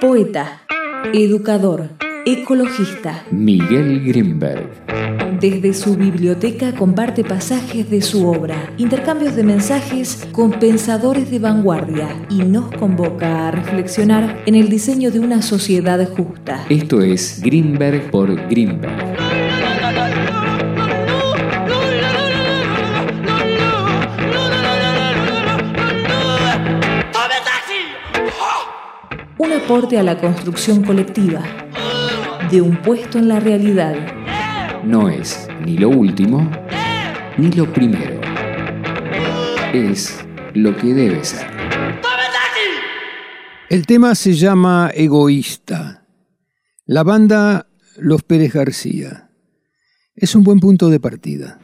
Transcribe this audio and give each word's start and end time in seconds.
Poeta, 0.00 0.62
educador, 1.12 1.90
ecologista. 2.24 3.22
Miguel 3.30 4.02
Grimberg. 4.02 4.70
Desde 5.38 5.74
su 5.74 5.94
biblioteca 5.94 6.74
comparte 6.74 7.22
pasajes 7.22 7.90
de 7.90 8.00
su 8.00 8.26
obra, 8.26 8.72
intercambios 8.78 9.36
de 9.36 9.42
mensajes 9.42 10.26
con 10.32 10.52
pensadores 10.52 11.30
de 11.30 11.38
vanguardia 11.38 12.08
y 12.30 12.38
nos 12.38 12.70
convoca 12.76 13.48
a 13.48 13.50
reflexionar 13.50 14.42
en 14.46 14.54
el 14.54 14.70
diseño 14.70 15.10
de 15.10 15.20
una 15.20 15.42
sociedad 15.42 16.08
justa. 16.08 16.64
Esto 16.70 17.02
es 17.02 17.42
Grimberg 17.42 18.10
por 18.10 18.34
Grimberg. 18.48 19.09
Un 29.50 29.56
aporte 29.56 29.98
a 29.98 30.04
la 30.04 30.16
construcción 30.16 30.84
colectiva 30.84 31.42
de 32.52 32.60
un 32.60 32.80
puesto 32.82 33.18
en 33.18 33.26
la 33.26 33.40
realidad. 33.40 33.96
No 34.84 35.08
es 35.08 35.48
ni 35.64 35.76
lo 35.76 35.88
último 35.88 36.48
ni 37.36 37.50
lo 37.50 37.72
primero. 37.72 38.20
Es 39.72 40.24
lo 40.54 40.76
que 40.76 40.94
debe 40.94 41.24
ser. 41.24 41.48
El 43.68 43.86
tema 43.86 44.14
se 44.14 44.34
llama 44.34 44.92
Egoísta. 44.94 46.06
La 46.86 47.02
banda 47.02 47.66
Los 47.96 48.22
Pérez 48.22 48.52
García. 48.52 49.30
Es 50.14 50.36
un 50.36 50.44
buen 50.44 50.60
punto 50.60 50.90
de 50.90 51.00
partida. 51.00 51.59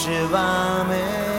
Shivame. 0.00 1.29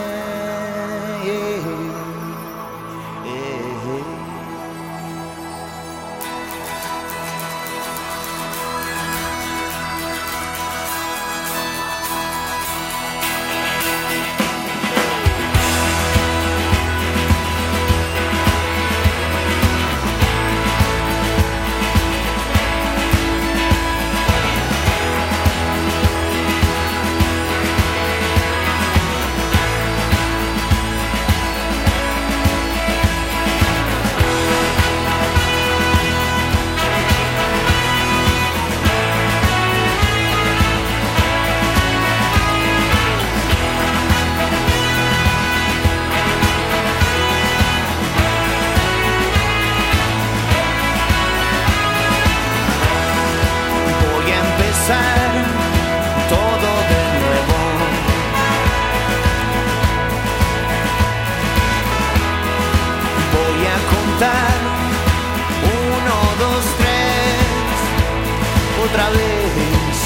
Otra 68.92 69.08
vez. 69.10 69.96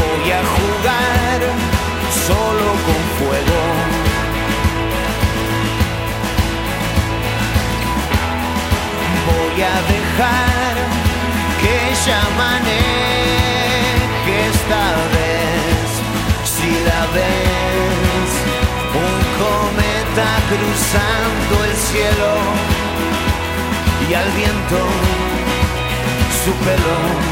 Voy 0.00 0.30
a 0.32 0.42
jugar 0.56 1.38
solo 2.26 2.66
con 2.86 3.00
fuego. 3.18 3.60
Voy 9.28 9.56
a 9.62 9.76
dejar 9.94 10.74
que 11.60 11.70
ella 11.92 12.20
maneje 12.44 14.34
esta 14.52 14.84
vez. 15.16 15.86
Si 16.54 16.70
la 16.88 17.02
ves, 17.16 18.30
un 19.04 19.16
cometa 19.42 20.30
cruzando 20.50 21.54
el 21.64 21.74
cielo 21.76 22.32
y 24.08 24.14
al 24.14 24.30
viento 24.32 25.25
su 26.46 26.52
pelo. 26.52 27.26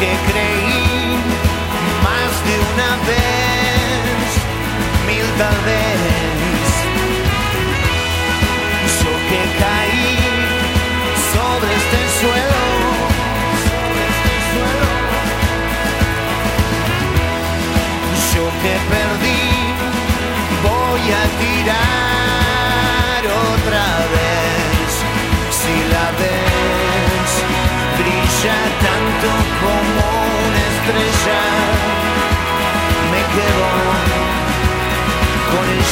Que 0.00 0.12
creí 0.30 1.18
más 2.06 2.30
de 2.46 2.54
una 2.72 2.90
vez 3.08 4.28
Mil 5.06 5.26
tal 5.38 5.58
vez. 5.68 6.68
Yo 9.00 9.12
que 9.28 9.42
caí 9.62 10.18
sobre 11.32 11.70
este 11.80 12.00
suelo 12.20 12.64
Sobre 13.66 14.02
este 14.14 14.34
suelo. 14.52 14.88
Yo 18.34 18.44
que 18.62 18.74
perdí 18.92 19.47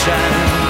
con 0.06 0.65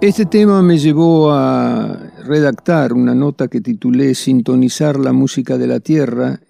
Este 0.00 0.24
tema 0.24 0.62
me 0.62 0.78
llevó 0.78 1.30
a 1.30 2.10
redactar 2.24 2.94
una 2.94 3.14
nota 3.14 3.48
que 3.48 3.60
titulé 3.60 4.14
Sintonizar 4.14 4.98
la 4.98 5.12
música 5.12 5.58
de 5.58 5.66
la 5.66 5.80
tierra 5.80 6.40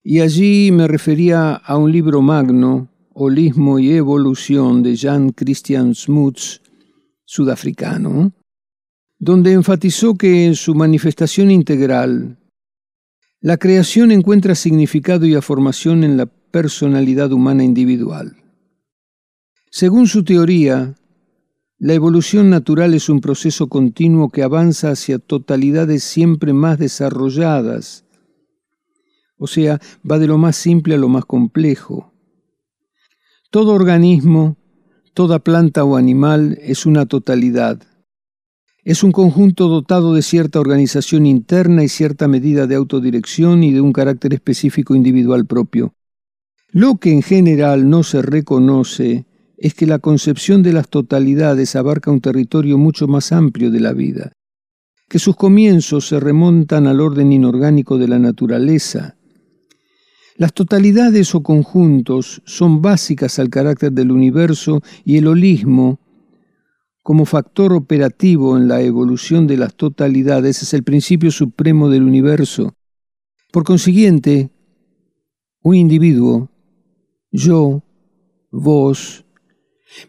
y 0.00 0.20
allí 0.20 0.70
me 0.70 0.86
refería 0.86 1.54
a 1.54 1.76
un 1.76 1.90
libro 1.90 2.22
magno, 2.22 2.88
Holismo 3.14 3.80
y 3.80 3.90
Evolución 3.90 4.84
de 4.84 4.96
Jan 4.96 5.30
Christian 5.30 5.92
Smuts, 5.96 6.62
sudafricano, 7.24 8.30
donde 9.18 9.54
enfatizó 9.54 10.14
que 10.14 10.46
en 10.46 10.54
su 10.54 10.76
manifestación 10.76 11.50
integral, 11.50 12.38
la 13.40 13.56
creación 13.56 14.12
encuentra 14.12 14.54
significado 14.54 15.26
y 15.26 15.34
afirmación 15.34 16.04
en 16.04 16.16
la 16.16 16.26
personalidad 16.26 17.32
humana 17.32 17.64
individual. 17.64 18.36
Según 19.68 20.06
su 20.06 20.22
teoría, 20.22 20.94
la 21.80 21.94
evolución 21.94 22.50
natural 22.50 22.92
es 22.94 23.08
un 23.08 23.20
proceso 23.20 23.68
continuo 23.68 24.30
que 24.30 24.42
avanza 24.42 24.90
hacia 24.90 25.20
totalidades 25.20 26.02
siempre 26.02 26.52
más 26.52 26.78
desarrolladas, 26.78 28.04
o 29.36 29.46
sea, 29.46 29.80
va 30.08 30.18
de 30.18 30.26
lo 30.26 30.38
más 30.38 30.56
simple 30.56 30.96
a 30.96 30.98
lo 30.98 31.08
más 31.08 31.24
complejo. 31.24 32.12
Todo 33.50 33.72
organismo, 33.72 34.56
toda 35.14 35.38
planta 35.38 35.84
o 35.84 35.96
animal 35.96 36.58
es 36.60 36.84
una 36.84 37.06
totalidad. 37.06 37.80
Es 38.82 39.04
un 39.04 39.12
conjunto 39.12 39.68
dotado 39.68 40.14
de 40.14 40.22
cierta 40.22 40.58
organización 40.58 41.26
interna 41.26 41.84
y 41.84 41.88
cierta 41.88 42.26
medida 42.26 42.66
de 42.66 42.74
autodirección 42.74 43.62
y 43.62 43.72
de 43.72 43.80
un 43.80 43.92
carácter 43.92 44.34
específico 44.34 44.96
individual 44.96 45.46
propio. 45.46 45.94
Lo 46.70 46.96
que 46.96 47.12
en 47.12 47.22
general 47.22 47.88
no 47.88 48.02
se 48.02 48.20
reconoce 48.20 49.26
es 49.58 49.74
que 49.74 49.86
la 49.86 49.98
concepción 49.98 50.62
de 50.62 50.72
las 50.72 50.88
totalidades 50.88 51.74
abarca 51.74 52.12
un 52.12 52.20
territorio 52.20 52.78
mucho 52.78 53.08
más 53.08 53.32
amplio 53.32 53.70
de 53.70 53.80
la 53.80 53.92
vida, 53.92 54.32
que 55.08 55.18
sus 55.18 55.36
comienzos 55.36 56.06
se 56.06 56.20
remontan 56.20 56.86
al 56.86 57.00
orden 57.00 57.32
inorgánico 57.32 57.98
de 57.98 58.08
la 58.08 58.18
naturaleza. 58.20 59.16
Las 60.36 60.52
totalidades 60.52 61.34
o 61.34 61.42
conjuntos 61.42 62.40
son 62.44 62.80
básicas 62.80 63.40
al 63.40 63.50
carácter 63.50 63.90
del 63.90 64.12
universo 64.12 64.80
y 65.04 65.16
el 65.16 65.26
holismo, 65.26 65.98
como 67.02 67.24
factor 67.24 67.72
operativo 67.72 68.56
en 68.56 68.68
la 68.68 68.80
evolución 68.82 69.48
de 69.48 69.56
las 69.56 69.74
totalidades, 69.74 70.62
es 70.62 70.72
el 70.74 70.84
principio 70.84 71.32
supremo 71.32 71.88
del 71.88 72.04
universo. 72.04 72.74
Por 73.50 73.64
consiguiente, 73.64 74.50
un 75.62 75.74
individuo, 75.74 76.50
yo, 77.32 77.82
vos, 78.50 79.24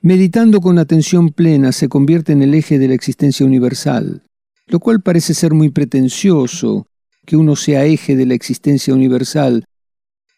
Meditando 0.01 0.61
con 0.61 0.77
atención 0.77 1.29
plena 1.29 1.71
se 1.71 1.89
convierte 1.89 2.33
en 2.33 2.41
el 2.41 2.53
eje 2.53 2.79
de 2.79 2.87
la 2.87 2.93
existencia 2.93 3.45
universal, 3.45 4.23
lo 4.67 4.79
cual 4.79 5.01
parece 5.01 5.33
ser 5.33 5.53
muy 5.53 5.69
pretencioso, 5.69 6.87
que 7.25 7.37
uno 7.37 7.55
sea 7.55 7.85
eje 7.85 8.15
de 8.15 8.25
la 8.25 8.33
existencia 8.33 8.93
universal, 8.93 9.65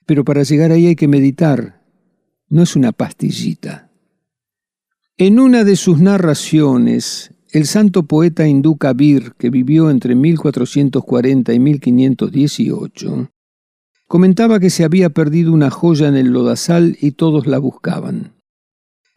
pero 0.06 0.24
para 0.24 0.44
llegar 0.44 0.72
ahí 0.72 0.88
hay 0.88 0.96
que 0.96 1.08
meditar, 1.08 1.82
no 2.50 2.64
es 2.64 2.76
una 2.76 2.92
pastillita. 2.92 3.92
En 5.18 5.40
una 5.40 5.64
de 5.64 5.76
sus 5.76 6.00
narraciones, 6.00 7.32
el 7.52 7.66
santo 7.66 8.04
poeta 8.04 8.48
hindú 8.48 8.78
Kabir, 8.78 9.34
que 9.38 9.50
vivió 9.50 9.90
entre 9.90 10.16
1440 10.16 11.54
y 11.54 11.60
1518, 11.60 13.30
comentaba 14.08 14.60
que 14.60 14.70
se 14.70 14.84
había 14.84 15.10
perdido 15.10 15.54
una 15.54 15.70
joya 15.70 16.08
en 16.08 16.16
el 16.16 16.28
lodazal 16.28 16.98
y 17.00 17.12
todos 17.12 17.48
la 17.48 17.60
buscaban. 17.60 18.41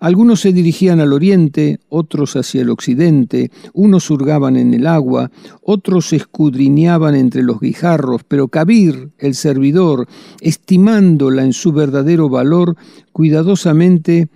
Algunos 0.04 0.42
se 0.42 0.52
dirigían 0.52 1.00
al 1.00 1.14
oriente, 1.14 1.80
otros 1.88 2.36
hacia 2.36 2.60
el 2.60 2.68
occidente, 2.68 3.50
unos 3.72 4.10
hurgaban 4.10 4.58
en 4.58 4.74
el 4.74 4.86
agua, 4.86 5.30
otros 5.62 6.12
escudriñaban 6.12 7.14
entre 7.14 7.42
los 7.42 7.58
guijarros, 7.58 8.22
pero 8.22 8.48
Kabir, 8.48 9.12
el 9.16 9.34
servidor, 9.34 10.06
estimándola 10.42 11.42
en 11.42 11.54
su 11.54 11.72
verdadero 11.72 12.28
valor, 12.28 12.76
cuidadosamente 13.12 14.28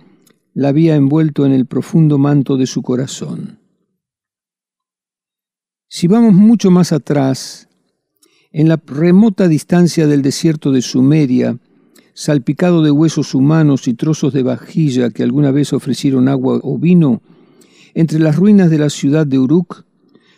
la 0.55 0.69
había 0.69 0.95
envuelto 0.95 1.45
en 1.45 1.51
el 1.51 1.67
profundo 1.67 2.17
manto 2.17 2.57
de 2.57 2.65
su 2.65 2.81
corazón. 2.81 3.59
Si 5.87 6.07
vamos 6.07 6.33
mucho 6.33 6.71
más 6.71 6.91
atrás, 6.91 7.69
en 8.51 8.69
la 8.69 8.81
remota 8.87 9.47
distancia 9.47 10.07
del 10.07 10.23
desierto 10.23 10.71
de 10.71 10.81
Sumeria, 10.81 11.59
salpicado 12.19 12.83
de 12.83 12.91
huesos 12.91 13.33
humanos 13.33 13.87
y 13.87 13.93
trozos 13.93 14.33
de 14.33 14.43
vajilla 14.43 15.09
que 15.09 15.23
alguna 15.23 15.51
vez 15.51 15.71
ofrecieron 15.71 16.27
agua 16.27 16.59
o 16.63 16.77
vino, 16.77 17.21
entre 17.93 18.19
las 18.19 18.35
ruinas 18.35 18.69
de 18.69 18.77
la 18.77 18.89
ciudad 18.89 19.25
de 19.25 19.39
Uruk 19.39 19.85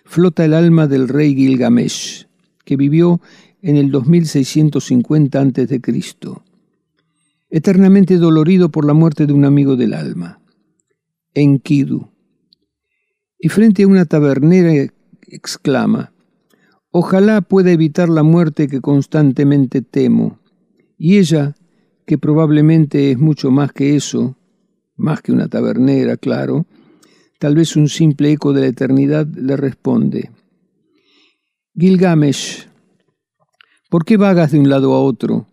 flota 0.06 0.46
el 0.46 0.54
alma 0.54 0.86
del 0.86 1.08
rey 1.08 1.34
Gilgamesh, 1.34 2.28
que 2.66 2.78
vivió 2.78 3.20
en 3.64 3.78
el 3.78 3.90
2650 3.90 5.42
a.C., 5.42 5.82
eternamente 7.50 8.18
dolorido 8.18 8.70
por 8.70 8.86
la 8.86 8.94
muerte 8.94 9.26
de 9.26 9.34
un 9.34 9.44
amigo 9.44 9.76
del 9.76 9.96
alma, 9.96 10.40
Enkidu. 11.34 12.12
Y 13.40 13.50
frente 13.50 13.82
a 13.82 13.88
una 13.88 14.06
tabernera 14.06 14.88
exclama, 15.24 16.14
Ojalá 16.92 17.42
pueda 17.42 17.72
evitar 17.72 18.10
la 18.10 18.22
muerte 18.22 18.68
que 18.68 18.82
constantemente 18.82 19.82
temo. 19.82 20.40
Y 20.98 21.20
ella, 21.20 21.56
que 22.06 22.18
probablemente 22.18 23.12
es 23.12 23.20
mucho 23.20 23.52
más 23.52 23.72
que 23.72 23.96
eso, 23.96 24.36
más 24.96 25.22
que 25.22 25.32
una 25.32 25.48
tabernera, 25.48 26.18
claro, 26.18 26.66
tal 27.40 27.56
vez 27.56 27.76
un 27.76 27.90
simple 27.90 28.32
eco 28.32 28.54
de 28.54 28.62
la 28.62 28.68
eternidad, 28.68 29.26
le 29.28 29.58
responde, 29.58 30.32
Gilgamesh, 31.76 32.68
¿por 33.90 34.06
qué 34.06 34.18
vagas 34.18 34.52
de 34.52 34.60
un 34.60 34.70
lado 34.70 34.94
a 34.94 35.02
otro? 35.02 35.48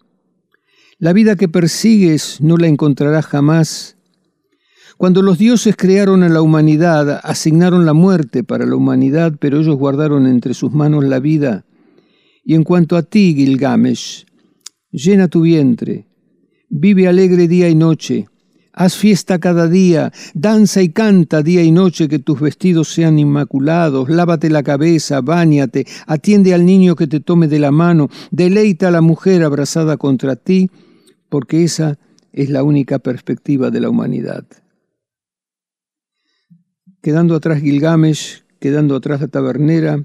La 0.99 1.13
vida 1.13 1.37
que 1.37 1.49
persigues 1.49 2.41
no 2.41 2.57
la 2.57 2.67
encontrarás 2.67 3.25
jamás. 3.27 3.97
Cuando 4.97 5.23
los 5.23 5.39
dioses 5.39 5.77
crearon 5.77 6.25
a 6.25 6.29
la 6.29 6.43
humanidad, 6.43 7.21
asignaron 7.23 7.87
la 7.87 7.93
muerte 7.93 8.43
para 8.43 8.67
la 8.67 8.75
humanidad, 8.75 9.35
pero 9.39 9.61
ellos 9.61 9.77
guardaron 9.77 10.27
entre 10.27 10.55
sus 10.55 10.73
manos 10.73 11.05
la 11.05 11.21
vida. 11.21 11.65
Y 12.45 12.57
en 12.57 12.65
cuanto 12.65 12.97
a 12.97 13.03
ti, 13.03 13.33
Gilgamesh, 13.37 14.27
llena 14.91 15.29
tu 15.29 15.43
vientre, 15.43 16.08
Vive 16.71 17.09
alegre 17.09 17.49
día 17.49 17.69
y 17.69 17.75
noche. 17.75 18.29
Haz 18.73 18.97
fiesta 18.97 19.41
cada 19.41 19.67
día, 19.67 20.13
danza 20.35 20.83
y 20.83 20.91
canta 20.91 21.43
día 21.43 21.65
y 21.65 21.73
noche 21.73 22.09
que 22.09 22.21
tus 22.21 22.41
vestidos 22.41 22.93
sean 22.93 23.19
inmaculados, 23.19 24.09
lávate 24.09 24.51
la 24.51 24.63
cabeza, 24.63 25.21
báñate, 25.21 25.85
atiende 26.07 26.55
al 26.55 26.65
niño 26.65 26.95
que 26.95 27.09
te 27.09 27.19
tome 27.19 27.49
de 27.49 27.59
la 27.59 27.73
mano, 27.73 28.09
deleita 28.31 28.87
a 28.87 28.93
la 28.93 29.01
mujer 29.01 29.43
abrazada 29.43 29.97
contra 29.97 30.37
ti, 30.37 30.71
porque 31.29 31.65
esa 31.65 31.99
es 32.33 32.51
la 32.51 32.63
única 32.63 33.01
perspectiva 33.01 33.71
de 33.73 33.81
la 33.81 33.91
humanidad. 33.91 34.45
Quedando 37.03 37.35
atrás 37.35 37.61
Gilgamesh, 37.61 38.45
quedando 38.61 38.95
atrás 38.95 39.21
la 39.21 39.29
tabernera, 39.29 40.05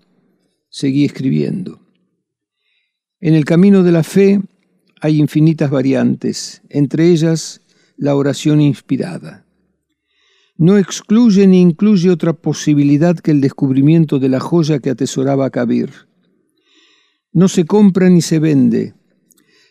seguí 0.70 1.06
escribiendo. 1.06 1.80
En 3.20 3.36
el 3.36 3.46
camino 3.46 3.84
de 3.84 3.92
la 3.92 4.02
fe 4.02 4.42
hay 5.04 5.20
infinitas 5.20 5.70
variantes, 5.70 6.62
entre 6.70 7.10
ellas 7.10 7.60
la 7.98 8.16
oración 8.16 8.62
inspirada. 8.62 9.46
No 10.56 10.78
excluye 10.78 11.46
ni 11.46 11.60
incluye 11.60 12.10
otra 12.10 12.32
posibilidad 12.32 13.18
que 13.18 13.32
el 13.32 13.42
descubrimiento 13.42 14.18
de 14.18 14.30
la 14.30 14.40
joya 14.40 14.80
que 14.80 14.90
atesoraba 14.90 15.50
Kabir. 15.50 15.90
No 17.34 17.50
se 17.50 17.66
compra 17.66 18.10
ni 18.10 18.22
se 18.22 18.40
vende. 18.40 18.94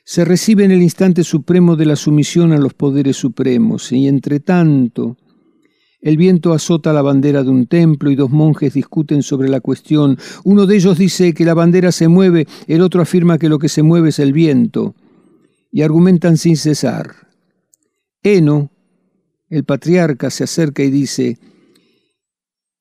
Se 0.04 0.26
recibe 0.26 0.64
en 0.64 0.70
el 0.70 0.82
instante 0.82 1.24
supremo 1.24 1.76
de 1.76 1.86
la 1.86 1.96
sumisión 1.96 2.52
a 2.52 2.58
los 2.58 2.74
poderes 2.74 3.16
supremos, 3.16 3.90
y 3.90 4.08
entre 4.08 4.38
tanto, 4.38 5.16
el 6.02 6.18
viento 6.18 6.52
azota 6.52 6.92
la 6.92 7.00
bandera 7.00 7.42
de 7.42 7.48
un 7.48 7.66
templo 7.68 8.10
y 8.10 8.16
dos 8.16 8.30
monjes 8.30 8.74
discuten 8.74 9.22
sobre 9.22 9.48
la 9.48 9.60
cuestión. 9.60 10.18
Uno 10.44 10.66
de 10.66 10.76
ellos 10.76 10.98
dice 10.98 11.32
que 11.32 11.46
la 11.46 11.54
bandera 11.54 11.90
se 11.90 12.08
mueve, 12.08 12.46
el 12.66 12.82
otro 12.82 13.00
afirma 13.00 13.38
que 13.38 13.48
lo 13.48 13.58
que 13.58 13.70
se 13.70 13.82
mueve 13.82 14.10
es 14.10 14.18
el 14.18 14.34
viento 14.34 14.94
y 15.72 15.82
argumentan 15.82 16.36
sin 16.36 16.56
cesar. 16.56 17.16
Eno, 18.22 18.70
el 19.48 19.64
patriarca, 19.64 20.30
se 20.30 20.44
acerca 20.44 20.84
y 20.84 20.90
dice, 20.90 21.38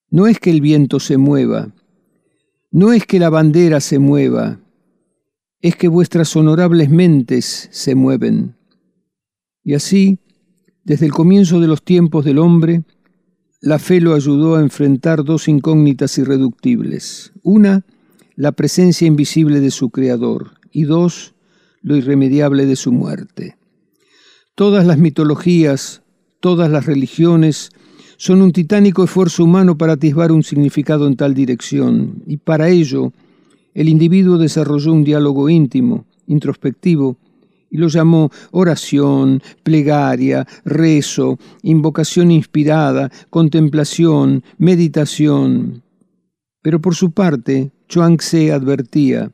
no 0.10 0.28
es 0.28 0.40
que 0.40 0.52
el 0.52 0.62
viento 0.62 1.00
se 1.00 1.18
mueva, 1.18 1.74
no 2.70 2.94
es 2.94 3.06
que 3.06 3.18
la 3.18 3.30
bandera 3.30 3.80
se 3.80 3.98
mueva, 3.98 4.60
es 5.62 5.76
que 5.76 5.88
vuestras 5.88 6.36
honorables 6.36 6.90
mentes 6.90 7.70
se 7.72 7.96
mueven. 7.96 8.58
Y 9.64 9.74
así, 9.74 10.20
desde 10.84 11.06
el 11.06 11.12
comienzo 11.12 11.60
de 11.60 11.68
los 11.68 11.84
tiempos 11.84 12.26
del 12.26 12.40
hombre, 12.40 12.84
la 13.62 13.80
fe 13.80 14.02
lo 14.02 14.16
ayudó 14.16 14.56
a 14.56 14.62
enfrentar 14.62 15.24
dos 15.24 15.48
incógnitas 15.48 16.18
irreductibles. 16.18 17.32
Una, 17.44 17.86
la 18.36 18.52
presencia 18.52 19.08
invisible 19.08 19.60
de 19.60 19.72
su 19.72 19.92
Creador, 19.92 20.60
y 20.72 20.84
dos, 20.84 21.36
lo 21.82 21.96
irremediable 21.96 22.66
de 22.66 22.76
su 22.76 22.92
muerte. 22.92 23.58
Todas 24.56 24.86
las 24.86 24.98
mitologías, 24.98 26.02
todas 26.40 26.70
las 26.70 26.86
religiones 26.86 27.70
son 28.18 28.42
un 28.42 28.52
titánico 28.52 29.04
esfuerzo 29.04 29.44
humano 29.44 29.78
para 29.78 29.94
atisbar 29.94 30.32
un 30.32 30.44
significado 30.44 31.08
en 31.08 31.16
tal 31.16 31.34
dirección, 31.34 32.24
y 32.28 32.38
para 32.38 32.70
ello 32.70 33.14
el 33.74 33.90
individuo 33.90 34.38
desarrolló 34.38 34.94
un 34.94 35.04
diálogo 35.04 35.50
íntimo, 35.50 36.06
introspectivo, 36.28 37.18
y 37.72 37.78
lo 37.78 37.88
llamó 37.88 38.30
oración, 38.52 39.42
plegaria, 39.64 40.46
rezo, 40.66 41.40
invocación 41.64 42.30
inspirada, 42.30 43.10
contemplación, 43.30 44.44
meditación. 44.58 45.82
Pero 46.62 46.82
por 46.82 46.96
su 46.96 47.12
parte, 47.12 47.72
Chuang-Tse 47.88 48.52
advertía, 48.52 49.32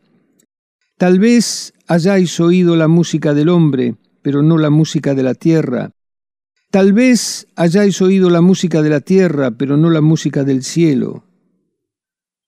tal 0.97 1.19
vez 1.19 1.73
hayáis 1.87 2.39
oído 2.39 2.75
la 2.75 2.87
música 2.87 3.33
del 3.33 3.49
hombre, 3.49 3.95
pero 4.21 4.41
no 4.43 4.57
la 4.57 4.69
música 4.69 5.15
de 5.15 5.23
la 5.23 5.33
tierra, 5.33 5.91
Tal 6.69 6.91
vez 6.91 7.47
hayáis 7.55 8.01
oído 8.01 8.29
la 8.29 8.41
música 8.41 8.81
de 8.81 8.89
la 8.89 8.99
tierra, 8.99 9.51
pero 9.51 9.77
no 9.77 9.89
la 9.89 10.01
música 10.01 10.43
del 10.43 10.63
cielo. 10.63 11.23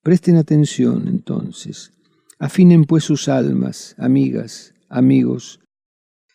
Presten 0.04 0.36
atención, 0.36 1.08
entonces. 1.08 1.94
Afinen 2.38 2.84
pues 2.84 3.06
sus 3.06 3.30
almas, 3.30 3.96
amigas, 3.98 4.74
amigos. 4.90 5.62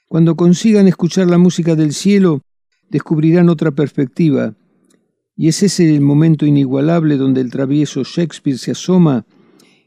Cuando 0.09 0.35
consigan 0.35 0.89
escuchar 0.89 1.29
la 1.29 1.37
música 1.37 1.75
del 1.75 1.93
cielo, 1.93 2.41
descubrirán 2.89 3.51
otra 3.51 3.71
perspectiva, 3.71 4.55
y 5.37 5.49
es 5.49 5.63
ese 5.63 5.95
el 5.95 6.01
momento 6.01 6.47
inigualable 6.47 7.19
donde 7.19 7.43
el 7.43 7.51
travieso 7.51 8.03
Shakespeare 8.03 8.59
se 8.59 8.71
asoma 8.71 9.27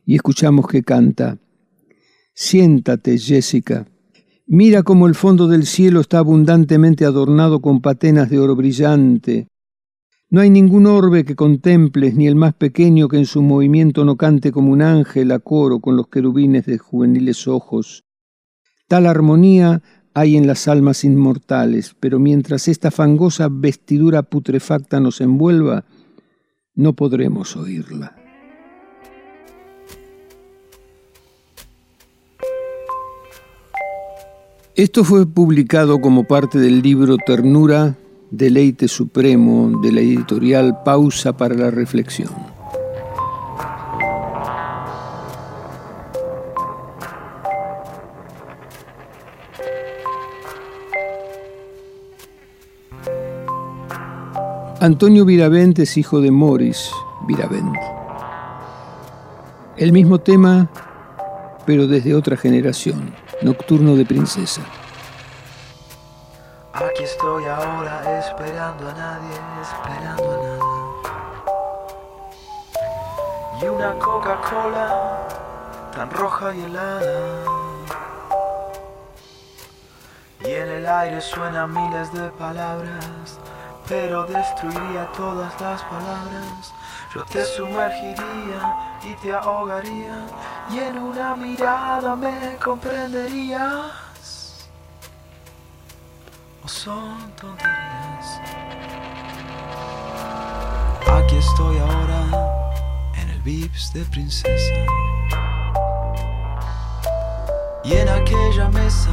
y 0.05 0.15
escuchamos 0.15 0.67
que 0.67 0.83
canta. 0.83 1.39
Siéntate, 2.39 3.17
Jessica. 3.17 3.87
Mira 4.45 4.83
cómo 4.83 5.07
el 5.07 5.15
fondo 5.15 5.47
del 5.47 5.65
cielo 5.65 6.01
está 6.01 6.19
abundantemente 6.19 7.03
adornado 7.03 7.61
con 7.61 7.81
patenas 7.81 8.29
de 8.29 8.37
oro 8.37 8.55
brillante. 8.55 9.47
No 10.29 10.41
hay 10.41 10.51
ningún 10.51 10.85
orbe 10.85 11.25
que 11.25 11.35
contemples, 11.35 12.13
ni 12.13 12.27
el 12.27 12.35
más 12.35 12.53
pequeño 12.53 13.07
que 13.07 13.17
en 13.17 13.25
su 13.25 13.41
movimiento 13.41 14.05
no 14.05 14.17
cante 14.17 14.51
como 14.51 14.71
un 14.71 14.83
ángel 14.83 15.31
a 15.31 15.39
coro 15.39 15.79
con 15.79 15.97
los 15.97 16.09
querubines 16.09 16.67
de 16.67 16.77
juveniles 16.77 17.47
ojos. 17.47 18.03
Tal 18.87 19.07
armonía 19.07 19.81
hay 20.13 20.37
en 20.37 20.45
las 20.45 20.67
almas 20.67 21.03
inmortales, 21.03 21.95
pero 21.99 22.19
mientras 22.19 22.67
esta 22.67 22.91
fangosa 22.91 23.47
vestidura 23.49 24.21
putrefacta 24.21 24.99
nos 24.99 25.21
envuelva, 25.21 25.85
no 26.75 26.93
podremos 26.93 27.57
oírla. 27.57 28.26
Esto 34.77 35.03
fue 35.03 35.25
publicado 35.25 35.99
como 35.99 36.25
parte 36.25 36.59
del 36.59 36.83
libro 36.83 37.17
Ternura, 37.17 37.97
Deleite 38.29 38.87
Supremo 38.87 39.81
de 39.81 39.91
la 39.91 40.01
editorial 40.01 40.83
Pausa 40.85 41.35
para 41.35 41.55
la 41.55 41.71
Reflexión. 41.71 42.29
Antonio 54.79 55.25
Viravent 55.25 55.79
es 55.79 55.97
hijo 55.97 56.21
de 56.21 56.29
Morris 56.29 56.91
Viravent. 57.27 57.75
El 59.75 59.91
mismo 59.91 60.19
tema, 60.19 60.69
pero 61.65 61.87
desde 61.87 62.13
otra 62.13 62.37
generación. 62.37 63.26
Nocturno 63.41 63.95
de 63.95 64.03
Princesa. 64.03 64.61
Aquí 66.73 67.03
estoy 67.03 67.45
ahora 67.45 68.19
esperando 68.19 68.89
a 68.89 68.93
nadie, 68.93 69.37
esperando 69.61 70.33
a 70.33 70.37
nada. 70.37 70.57
Y 73.61 73.65
una 73.67 73.93
Coca-Cola 73.99 75.27
tan 75.95 76.09
roja 76.09 76.55
y 76.55 76.63
helada. 76.63 77.43
Y 80.43 80.51
en 80.51 80.69
el 80.69 80.87
aire 80.87 81.21
suenan 81.21 81.71
miles 81.71 82.11
de 82.13 82.29
palabras, 82.31 83.37
pero 83.87 84.23
destruiría 84.25 85.07
todas 85.15 85.61
las 85.61 85.83
palabras. 85.83 86.73
Yo 87.13 87.23
te 87.25 87.45
sumergiría 87.45 88.97
y 89.03 89.13
te 89.21 89.31
ahogaría 89.31 90.25
y 90.69 90.79
en 90.79 90.97
una 90.97 91.35
mirada 91.35 92.15
me 92.15 92.57
comprenderías. 92.63 94.69
¿O 96.63 96.67
son 96.67 97.31
tonterías? 97.39 98.41
Aquí 101.09 101.37
estoy 101.37 101.77
ahora 101.77 103.11
en 103.15 103.29
el 103.29 103.41
Vips 103.41 103.93
de 103.93 104.03
princesa. 104.05 104.73
Y 107.83 107.93
en 107.93 108.09
aquella 108.09 108.69
mesa 108.69 109.11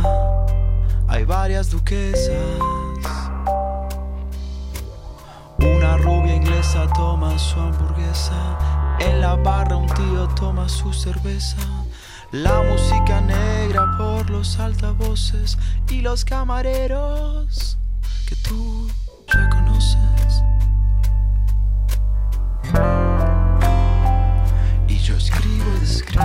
hay 1.07 1.25
varias 1.25 1.71
duquesas. 1.71 2.35
Una 5.59 5.97
rubia 5.99 6.35
inglesa 6.35 6.89
toma 6.95 7.39
su 7.39 7.61
hamburguesa. 7.61 8.84
En 9.01 9.21
la 9.21 9.37
barra 9.37 9.77
un 9.77 9.87
tío 9.87 10.29
toma 10.35 10.69
su 10.69 10.93
cerveza. 10.93 11.57
La 12.33 12.63
música 12.63 13.21
negra 13.21 13.97
por 13.97 14.29
los 14.29 14.59
altavoces 14.59 15.57
y 15.89 16.01
los 16.01 16.25
camareros 16.25 17.79
que 18.27 18.35
tú 18.37 18.89
ya 19.33 19.49
conoces. 19.51 20.43
Y 24.89 24.99
yo 24.99 25.17
escribo 25.17 25.77
y 25.77 25.81
describo. 25.81 26.25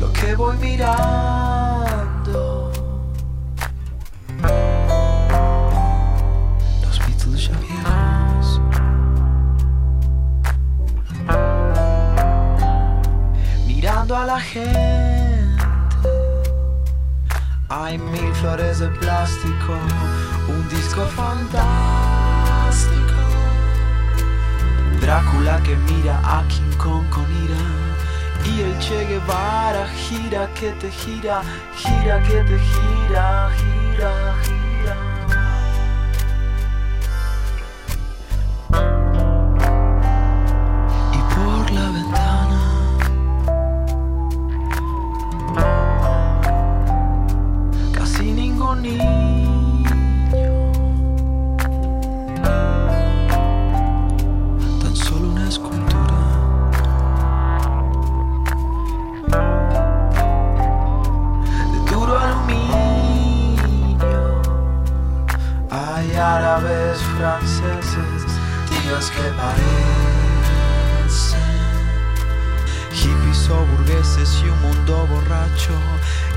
Lo 0.00 0.12
que 0.12 0.34
voy 0.34 0.56
mirando. 0.56 1.53
Hay 17.68 17.98
mil 17.98 18.32
flores 18.34 18.78
de 18.78 18.86
plástico. 18.88 19.72
Un 20.48 20.68
disco 20.68 21.04
fantástico. 21.06 21.54
Drácula 25.00 25.60
que 25.64 25.74
mira 25.76 26.20
a 26.22 26.44
King 26.46 26.76
Kong 26.78 27.08
con 27.10 27.26
ira. 27.42 27.56
Y 28.44 28.60
el 28.60 28.78
Che 28.78 29.06
Guevara 29.06 29.88
gira 29.88 30.48
que 30.54 30.70
te 30.72 30.88
gira, 30.88 31.42
gira 31.76 32.22
que 32.22 32.44
te 32.44 32.58
gira, 32.58 33.50
gira, 33.56 34.34
gira. 34.44 34.63
Y 74.24 74.48
un 74.48 74.58
mundo 74.62 75.06
borracho 75.06 75.74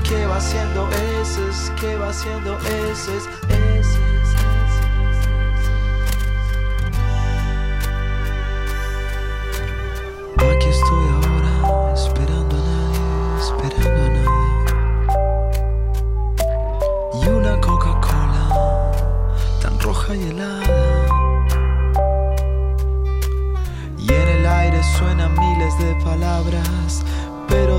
que 0.06 0.26
va 0.26 0.36
haciendo 0.36 0.90
eses, 1.20 1.72
que 1.80 1.96
va 1.96 2.10
haciendo 2.10 2.58
eses, 2.58 3.26
eses. 3.48 3.96
Aquí 10.36 10.68
estoy 10.68 11.08
ahora, 11.14 11.94
esperando 11.94 12.56
a 12.56 12.60
nadie, 12.68 13.00
esperando 13.40 14.00
a 14.04 14.08
nada. 14.16 14.40
Y 17.14 17.28
una 17.28 17.58
Coca-Cola 17.58 18.44
tan 19.62 19.78
roja 19.80 20.14
y 20.14 20.28
helada. 20.28 21.06
Y 23.98 24.12
en 24.12 24.28
el 24.28 24.46
aire 24.46 24.82
suenan 24.98 25.32
miles 25.32 25.78
de 25.78 25.94
palabras, 26.04 27.02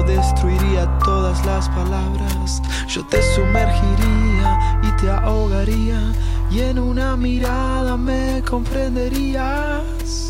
destruiría 0.09 0.89
todas 0.99 1.45
las 1.45 1.69
palabras. 1.69 2.61
Yo 2.87 3.05
te 3.05 3.21
sumergiría 3.35 4.79
y 4.83 5.01
te 5.01 5.09
ahogaría 5.09 6.01
y 6.51 6.61
en 6.61 6.79
una 6.79 7.15
mirada 7.15 7.95
me 7.95 8.41
comprenderías. 8.49 10.28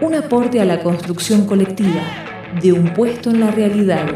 Un 0.00 0.14
aporte 0.14 0.60
a 0.62 0.64
la 0.64 0.82
construcción 0.82 1.46
colectiva 1.46 2.00
de 2.62 2.72
un 2.72 2.94
puesto 2.94 3.28
en 3.28 3.40
la 3.40 3.50
realidad. 3.50 4.06